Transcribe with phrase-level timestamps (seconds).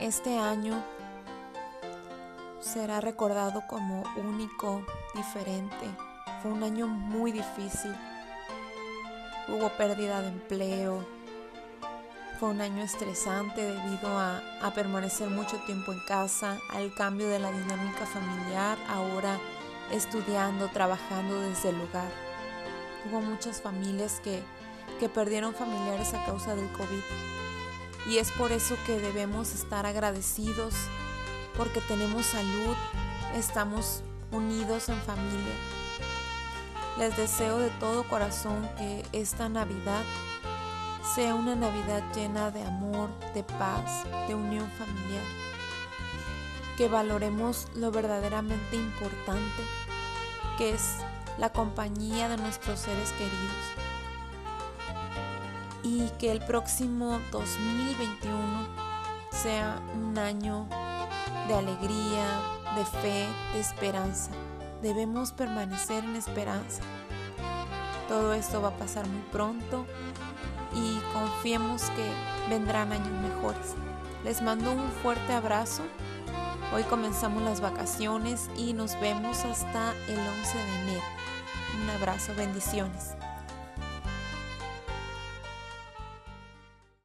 [0.00, 0.82] este año
[2.60, 4.82] será recordado como único,
[5.14, 5.86] diferente.
[6.40, 7.94] Fue un año muy difícil.
[9.48, 11.04] Hubo pérdida de empleo.
[12.38, 14.40] Fue un año estresante debido a,
[14.74, 19.38] permanecer mucho tiempo en casa, al cambio de la dinámica familiar, ahora
[19.92, 22.10] estudiando, trabajando desde el hogar.
[23.06, 24.42] Hubo muchas familias que,
[24.98, 27.02] que perdieron familiares a causa del COVID.
[28.06, 30.74] Y es por eso que debemos estar agradecidos
[31.56, 32.76] porque tenemos salud,
[33.36, 34.02] estamos
[34.32, 35.54] unidos en familia.
[36.98, 40.02] Les deseo de todo corazón que esta Navidad
[41.14, 45.24] sea una Navidad llena de amor, de paz, de unión familiar.
[46.76, 49.62] Que valoremos lo verdaderamente importante
[50.56, 50.96] que es
[51.38, 53.99] la compañía de nuestros seres queridos.
[55.82, 58.68] Y que el próximo 2021
[59.30, 60.68] sea un año
[61.48, 62.26] de alegría,
[62.76, 64.30] de fe, de esperanza.
[64.82, 66.82] Debemos permanecer en esperanza.
[68.08, 69.86] Todo esto va a pasar muy pronto
[70.74, 72.10] y confiemos que
[72.48, 73.74] vendrán años mejores.
[74.24, 75.82] Les mando un fuerte abrazo.
[76.74, 81.04] Hoy comenzamos las vacaciones y nos vemos hasta el 11 de enero.
[81.82, 83.19] Un abrazo, bendiciones.